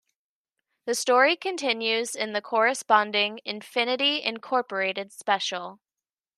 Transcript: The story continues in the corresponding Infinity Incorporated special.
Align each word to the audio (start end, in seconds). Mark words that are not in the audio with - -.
The 0.87 0.95
story 0.95 1.35
continues 1.35 2.15
in 2.15 2.33
the 2.33 2.41
corresponding 2.41 3.39
Infinity 3.45 4.23
Incorporated 4.23 5.11
special. 5.11 5.79